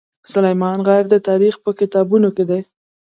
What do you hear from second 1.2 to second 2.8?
تاریخ په کتابونو کې دی.